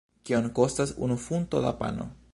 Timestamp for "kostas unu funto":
0.59-1.63